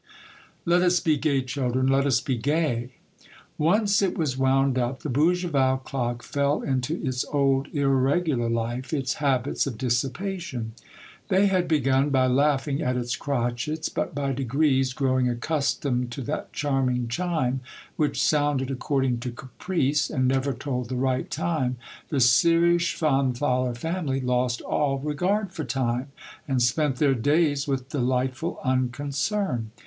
""LET 0.65 0.81
US 0.81 0.99
BE 0.99 1.15
GAY, 1.15 1.43
CHILDREN, 1.43 1.85
LET 1.85 2.07
US 2.07 2.21
BE 2.21 2.35
GAY!» 2.35 2.95
Once 3.59 4.01
it 4.01 4.17
was 4.17 4.35
wound 4.35 4.79
up, 4.79 5.03
the 5.03 5.11
Bougival 5.11 5.77
clock 5.77 6.23
fell 6.23 6.63
into 6.63 6.99
its 7.05 7.23
old, 7.31 7.67
irregular 7.71 8.49
life, 8.49 8.91
its 8.93 9.13
habits 9.21 9.67
of 9.67 9.77
dissipation. 9.77 10.73
5 11.29 11.29
66 11.29 11.31
Monday 11.31 11.37
Tales, 11.41 11.49
They 11.51 11.55
had 11.55 11.67
begun 11.67 12.09
by 12.09 12.25
laughing 12.25 12.81
at 12.81 12.97
its 12.97 13.15
crotchets, 13.15 13.89
but 13.89 14.15
by 14.15 14.33
degrees, 14.33 14.93
growing 14.93 15.29
accustomed 15.29 16.09
to 16.13 16.23
that 16.23 16.51
charming 16.51 17.07
chime, 17.07 17.59
which 17.95 18.19
sounded 18.19 18.71
according 18.71 19.19
to 19.19 19.31
caprice 19.31 20.09
and 20.09 20.27
never 20.27 20.51
told 20.51 20.89
the 20.89 20.95
right 20.95 21.29
time, 21.29 21.75
the 22.09 22.19
serious 22.19 22.81
Schwanthaler 22.81 23.77
family 23.77 24.19
lost 24.19 24.61
all 24.61 24.97
regard 24.97 25.51
for 25.53 25.63
time, 25.63 26.07
and 26.47 26.59
spent 26.59 26.95
their 26.95 27.13
days 27.13 27.67
with 27.67 27.89
delightful 27.89 28.57
unconcern. 28.63 29.69